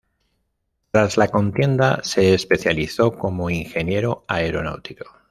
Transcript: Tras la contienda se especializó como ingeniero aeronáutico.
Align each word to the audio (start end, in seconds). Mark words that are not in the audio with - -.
Tras 0.89 1.15
la 1.17 1.27
contienda 1.27 1.99
se 2.03 2.33
especializó 2.33 3.15
como 3.15 3.51
ingeniero 3.51 4.25
aeronáutico. 4.27 5.05